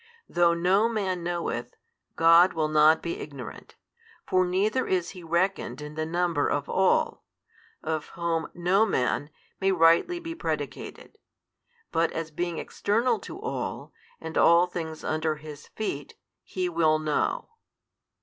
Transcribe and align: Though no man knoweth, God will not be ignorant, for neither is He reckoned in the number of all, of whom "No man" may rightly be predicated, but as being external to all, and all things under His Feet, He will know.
Though 0.27 0.55
no 0.55 0.89
man 0.89 1.21
knoweth, 1.21 1.75
God 2.15 2.53
will 2.53 2.69
not 2.69 3.03
be 3.03 3.19
ignorant, 3.19 3.75
for 4.25 4.47
neither 4.47 4.87
is 4.87 5.11
He 5.11 5.21
reckoned 5.21 5.79
in 5.79 5.93
the 5.93 6.07
number 6.07 6.47
of 6.49 6.67
all, 6.67 7.23
of 7.83 8.07
whom 8.15 8.49
"No 8.55 8.83
man" 8.83 9.29
may 9.59 9.71
rightly 9.71 10.19
be 10.19 10.33
predicated, 10.33 11.19
but 11.91 12.11
as 12.13 12.31
being 12.31 12.57
external 12.57 13.19
to 13.19 13.39
all, 13.39 13.93
and 14.19 14.39
all 14.39 14.65
things 14.65 15.03
under 15.03 15.35
His 15.35 15.67
Feet, 15.67 16.15
He 16.41 16.67
will 16.67 16.97
know. 16.97 17.49